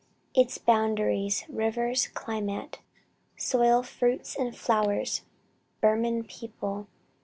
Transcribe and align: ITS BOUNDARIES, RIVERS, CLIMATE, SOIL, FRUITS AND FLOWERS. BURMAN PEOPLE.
ITS 0.33 0.57
BOUNDARIES, 0.57 1.45
RIVERS, 1.47 2.07
CLIMATE, 2.07 2.79
SOIL, 3.37 3.83
FRUITS 3.83 4.35
AND 4.35 4.57
FLOWERS. 4.57 5.21
BURMAN 5.79 6.23
PEOPLE. 6.23 6.87